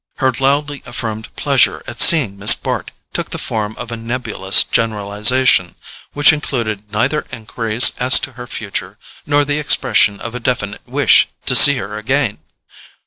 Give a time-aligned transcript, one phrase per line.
[0.17, 5.75] Her loudly affirmed pleasure at seeing Miss Bart took the form of a nebulous generalization,
[6.13, 11.27] which included neither enquiries as to her future nor the expression of a definite wish
[11.45, 12.39] to see her again.